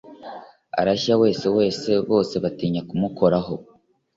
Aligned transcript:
arashya 0.79 1.13
wese 1.21 1.45
wese 1.57 1.89
bose 2.09 2.35
batinya 2.43 2.81
kumukora 2.89 3.37